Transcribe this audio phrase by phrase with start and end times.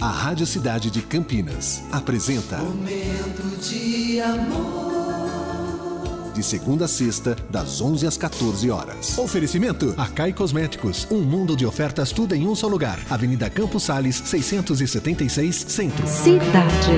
[0.00, 6.30] A Rádio Cidade de Campinas apresenta Momento de amor.
[6.32, 9.18] De segunda a sexta, das 11 às 14 horas.
[9.18, 11.08] Oferecimento Acai Cosméticos.
[11.10, 13.00] Um mundo de ofertas, tudo em um só lugar.
[13.10, 16.06] Avenida Campos Sales, 676, Centro.
[16.06, 16.92] Cidade.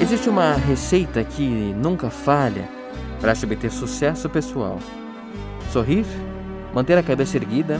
[0.00, 2.66] Existe uma receita que nunca falha
[3.20, 4.78] para se obter sucesso pessoal:
[5.70, 6.06] sorrir,
[6.72, 7.78] manter a cabeça erguida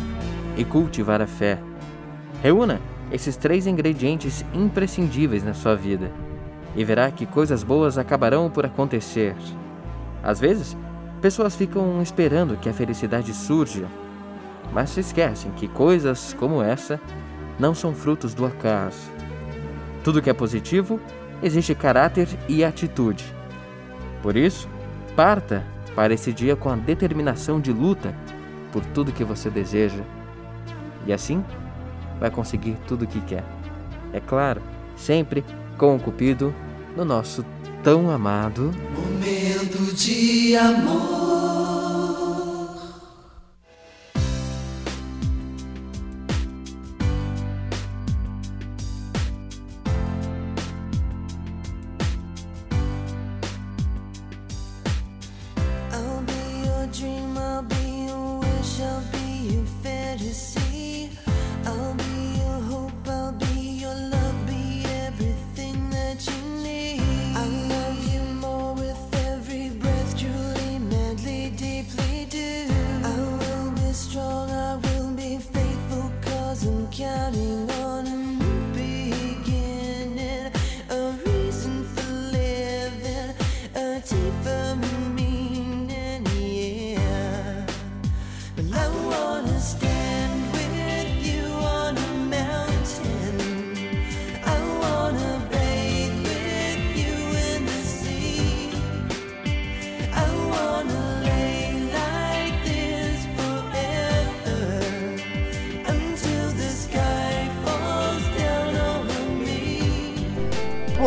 [0.58, 1.58] e cultivar a fé.
[2.42, 2.80] Reúna
[3.10, 6.10] esses três ingredientes imprescindíveis na sua vida
[6.76, 9.34] e verá que coisas boas acabarão por acontecer.
[10.22, 10.76] Às vezes,
[11.22, 13.86] pessoas ficam esperando que a felicidade surja,
[14.72, 17.00] mas se esquecem que coisas como essa
[17.58, 19.10] não são frutos do acaso.
[20.04, 21.00] Tudo que é positivo
[21.42, 23.24] existe caráter e atitude.
[24.22, 24.68] Por isso,
[25.16, 28.14] parta para esse dia com a determinação de luta
[28.72, 30.02] por tudo que você deseja.
[31.06, 31.44] E assim,
[32.20, 33.44] vai conseguir tudo o que quer.
[34.12, 34.62] É claro,
[34.96, 35.44] sempre
[35.76, 36.54] com o Cupido
[36.96, 37.44] no nosso
[37.82, 41.28] tão amado Momento de amor.
[56.90, 60.57] Dream, I'll be your wish, I'll be your fantasy.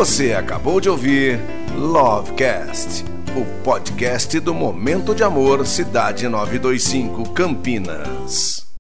[0.02, 1.40] Você acabou de ouvir
[1.78, 3.06] Lovecast,
[3.36, 8.71] o podcast do Momento de Amor Cidade 925 Campinas.